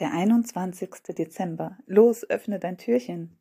Der 0.00 0.12
21. 0.14 0.90
Dezember. 1.18 1.76
Los, 1.84 2.24
öffne 2.28 2.58
dein 2.58 2.78
Türchen. 2.78 3.38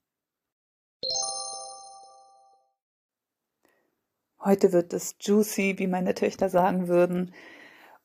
Heute 4.43 4.73
wird 4.73 4.91
es 4.91 5.15
juicy, 5.21 5.79
wie 5.79 5.87
meine 5.87 6.15
Töchter 6.15 6.49
sagen 6.49 6.89
würden. 6.89 7.33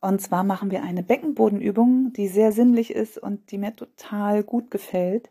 Und 0.01 0.23
zwar 0.23 0.45
machen 0.45 0.71
wir 0.71 0.85
eine 0.85 1.03
Beckenbodenübung, 1.03 2.13
die 2.13 2.29
sehr 2.29 2.53
sinnlich 2.53 2.93
ist 2.93 3.19
und 3.19 3.51
die 3.51 3.59
mir 3.59 3.75
total 3.75 4.45
gut 4.45 4.71
gefällt. 4.71 5.31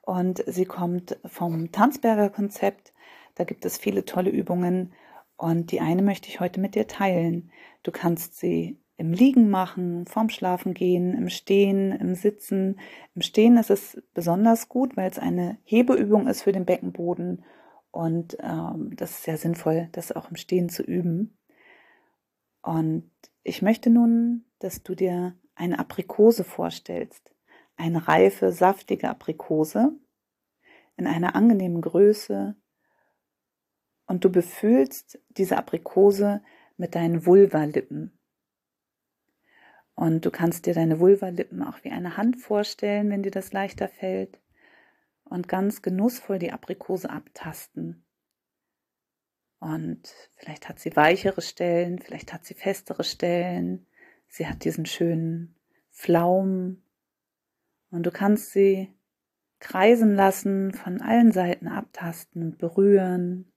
Und 0.00 0.42
sie 0.46 0.64
kommt 0.64 1.18
vom 1.26 1.72
Tanzberger 1.72 2.30
Konzept. 2.30 2.94
Da 3.34 3.44
gibt 3.44 3.66
es 3.66 3.76
viele 3.76 4.06
tolle 4.06 4.30
Übungen. 4.30 4.94
Und 5.36 5.72
die 5.72 5.82
eine 5.82 6.00
möchte 6.00 6.28
ich 6.28 6.40
heute 6.40 6.58
mit 6.58 6.74
dir 6.74 6.86
teilen. 6.86 7.50
Du 7.82 7.92
kannst 7.92 8.38
sie 8.38 8.78
im 8.96 9.12
Liegen 9.12 9.50
machen, 9.50 10.06
vorm 10.06 10.28
Schlafen 10.28 10.74
gehen, 10.74 11.14
im 11.14 11.28
Stehen, 11.28 11.92
im 11.92 12.14
Sitzen. 12.14 12.78
Im 13.14 13.22
Stehen 13.22 13.56
ist 13.56 13.70
es 13.70 14.02
besonders 14.14 14.68
gut, 14.68 14.96
weil 14.96 15.10
es 15.10 15.18
eine 15.18 15.58
Hebeübung 15.64 16.26
ist 16.26 16.42
für 16.42 16.52
den 16.52 16.66
Beckenboden 16.66 17.44
und 17.90 18.38
ähm, 18.40 18.94
das 18.96 19.12
ist 19.12 19.22
sehr 19.24 19.36
sinnvoll, 19.36 19.88
das 19.92 20.12
auch 20.12 20.30
im 20.30 20.36
Stehen 20.36 20.68
zu 20.68 20.82
üben. 20.82 21.38
Und 22.62 23.10
ich 23.42 23.60
möchte 23.60 23.90
nun, 23.90 24.44
dass 24.60 24.82
du 24.82 24.94
dir 24.94 25.36
eine 25.54 25.78
Aprikose 25.78 26.44
vorstellst, 26.44 27.34
eine 27.76 28.08
reife, 28.08 28.52
saftige 28.52 29.10
Aprikose 29.10 29.92
in 30.96 31.06
einer 31.06 31.34
angenehmen 31.34 31.82
Größe 31.82 32.56
und 34.06 34.24
du 34.24 34.30
befühlst 34.30 35.20
diese 35.30 35.56
Aprikose 35.56 36.42
mit 36.76 36.94
deinen 36.94 37.26
Vulvalippen. 37.26 38.18
Und 40.02 40.24
du 40.26 40.32
kannst 40.32 40.66
dir 40.66 40.74
deine 40.74 40.98
Vulvalippen 40.98 41.62
auch 41.62 41.84
wie 41.84 41.92
eine 41.92 42.16
Hand 42.16 42.36
vorstellen, 42.36 43.08
wenn 43.08 43.22
dir 43.22 43.30
das 43.30 43.52
leichter 43.52 43.86
fällt. 43.86 44.40
Und 45.22 45.46
ganz 45.46 45.80
genussvoll 45.80 46.40
die 46.40 46.50
Aprikose 46.50 47.08
abtasten. 47.08 48.04
Und 49.60 50.12
vielleicht 50.34 50.68
hat 50.68 50.80
sie 50.80 50.96
weichere 50.96 51.40
Stellen, 51.40 52.00
vielleicht 52.00 52.32
hat 52.32 52.44
sie 52.44 52.54
festere 52.54 53.04
Stellen. 53.04 53.86
Sie 54.26 54.48
hat 54.48 54.64
diesen 54.64 54.86
schönen 54.86 55.54
Flaum. 55.92 56.82
Und 57.92 58.02
du 58.02 58.10
kannst 58.10 58.50
sie 58.50 58.92
kreisen 59.60 60.16
lassen, 60.16 60.74
von 60.74 61.00
allen 61.00 61.30
Seiten 61.30 61.68
abtasten 61.68 62.42
und 62.42 62.58
berühren. 62.58 63.51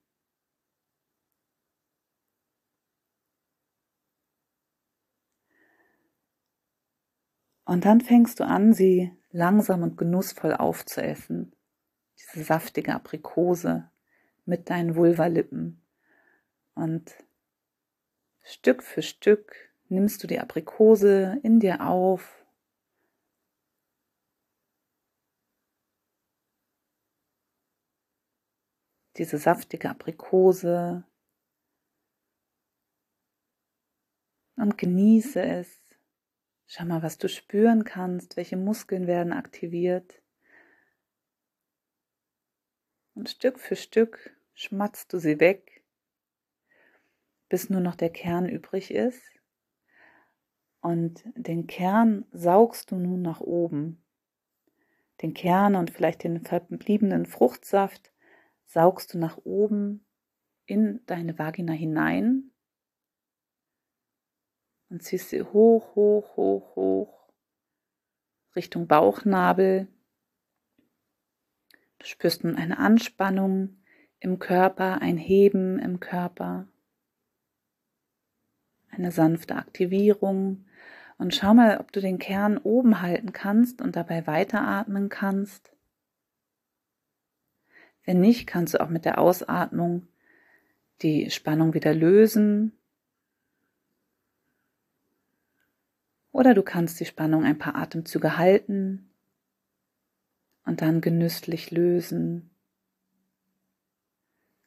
Und 7.66 7.84
dann 7.84 8.00
fängst 8.00 8.38
du 8.38 8.44
an, 8.44 8.72
sie 8.72 9.12
langsam 9.32 9.82
und 9.82 9.98
genussvoll 9.98 10.54
aufzuessen. 10.54 11.52
Diese 12.16 12.44
saftige 12.44 12.94
Aprikose 12.94 13.90
mit 14.44 14.70
deinen 14.70 14.94
Vulvalippen. 14.94 15.84
Und 16.74 17.12
Stück 18.42 18.84
für 18.84 19.02
Stück 19.02 19.52
nimmst 19.88 20.22
du 20.22 20.28
die 20.28 20.38
Aprikose 20.38 21.40
in 21.42 21.58
dir 21.58 21.84
auf. 21.84 22.46
Diese 29.16 29.38
saftige 29.38 29.90
Aprikose. 29.90 31.04
Und 34.54 34.78
genieße 34.78 35.42
es. 35.42 35.85
Schau 36.68 36.84
mal, 36.84 37.02
was 37.02 37.16
du 37.18 37.28
spüren 37.28 37.84
kannst, 37.84 38.36
welche 38.36 38.56
Muskeln 38.56 39.06
werden 39.06 39.32
aktiviert. 39.32 40.20
Und 43.14 43.30
Stück 43.30 43.60
für 43.60 43.76
Stück 43.76 44.36
schmatzt 44.52 45.12
du 45.12 45.18
sie 45.18 45.38
weg, 45.38 45.84
bis 47.48 47.70
nur 47.70 47.80
noch 47.80 47.94
der 47.94 48.10
Kern 48.10 48.48
übrig 48.48 48.90
ist. 48.90 49.22
Und 50.80 51.22
den 51.36 51.68
Kern 51.68 52.26
saugst 52.32 52.90
du 52.90 52.96
nun 52.96 53.22
nach 53.22 53.40
oben. 53.40 54.04
Den 55.22 55.34
Kern 55.34 55.76
und 55.76 55.90
vielleicht 55.90 56.24
den 56.24 56.44
verbliebenen 56.44 57.26
Fruchtsaft 57.26 58.12
saugst 58.66 59.14
du 59.14 59.18
nach 59.18 59.38
oben 59.44 60.04
in 60.66 61.00
deine 61.06 61.38
Vagina 61.38 61.72
hinein 61.72 62.45
und 64.90 65.02
ziehst 65.02 65.30
sie 65.30 65.42
hoch, 65.42 65.94
hoch, 65.94 66.36
hoch, 66.36 66.76
hoch 66.76 67.16
Richtung 68.56 68.86
Bauchnabel. 68.86 69.86
Du 71.98 72.06
spürst 72.06 72.42
nun 72.42 72.56
eine 72.56 72.78
Anspannung 72.78 73.76
im 74.18 74.38
Körper, 74.38 75.02
ein 75.02 75.18
Heben 75.18 75.78
im 75.78 76.00
Körper, 76.00 76.66
eine 78.90 79.12
sanfte 79.12 79.56
Aktivierung. 79.56 80.64
Und 81.18 81.34
schau 81.34 81.54
mal, 81.54 81.78
ob 81.78 81.92
du 81.92 82.00
den 82.00 82.18
Kern 82.18 82.58
oben 82.58 83.02
halten 83.02 83.32
kannst 83.32 83.80
und 83.80 83.96
dabei 83.96 84.26
weiteratmen 84.26 85.08
kannst. 85.08 85.72
Wenn 88.04 88.20
nicht, 88.20 88.46
kannst 88.46 88.74
du 88.74 88.80
auch 88.80 88.88
mit 88.88 89.04
der 89.04 89.18
Ausatmung 89.18 90.08
die 91.02 91.30
Spannung 91.30 91.74
wieder 91.74 91.92
lösen 91.92 92.72
Oder 96.36 96.52
du 96.52 96.62
kannst 96.62 97.00
die 97.00 97.06
Spannung 97.06 97.44
ein 97.44 97.56
paar 97.56 97.76
Atemzüge 97.76 98.36
halten 98.36 99.08
und 100.66 100.82
dann 100.82 101.00
genüsslich 101.00 101.70
lösen. 101.70 102.50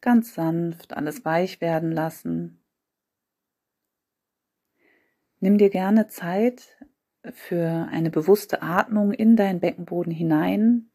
Ganz 0.02 0.34
sanft 0.34 0.94
alles 0.94 1.25
weich 1.25 1.62
werden 1.62 1.91
lassen. 1.91 2.59
Nimm 5.41 5.59
dir 5.59 5.69
gerne 5.69 6.08
Zeit 6.08 6.84
für 7.34 7.88
eine 7.91 8.09
bewusste 8.09 8.63
Atmung 8.63 9.13
in 9.13 9.35
deinen 9.35 9.59
Beckenboden 9.59 10.12
hinein. 10.12 10.90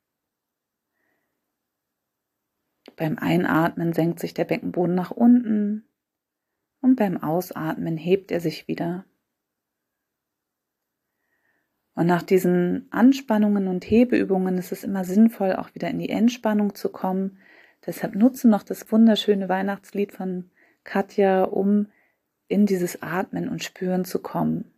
Beim 2.96 3.16
Einatmen 3.16 3.92
senkt 3.92 4.18
sich 4.18 4.34
der 4.34 4.44
Beckenboden 4.44 4.96
nach 4.96 5.12
unten 5.12 5.88
und 6.80 6.96
beim 6.96 7.22
Ausatmen 7.22 7.96
hebt 7.96 8.32
er 8.32 8.40
sich 8.40 8.66
wieder. 8.66 9.04
Und 11.94 12.06
nach 12.06 12.22
diesen 12.22 12.88
Anspannungen 12.91 13.69
und 13.69 13.88
Hebeübungen 13.88 14.59
ist 14.59 14.72
es 14.72 14.84
immer 14.84 15.05
sinnvoll, 15.05 15.55
auch 15.55 15.75
wieder 15.75 15.88
in 15.88 15.99
die 15.99 16.09
Entspannung 16.09 16.75
zu 16.75 16.88
kommen. 16.88 17.38
Deshalb 17.87 18.15
nutze 18.16 18.49
noch 18.49 18.62
das 18.62 18.91
wunderschöne 18.91 19.49
Weihnachtslied 19.49 20.12
von 20.12 20.50
Katja, 20.82 21.44
um 21.44 21.87
in 22.49 22.66
dieses 22.66 23.03
Atmen 23.03 23.49
und 23.49 23.62
Spüren 23.62 24.05
zu 24.05 24.19
kommen. 24.21 24.73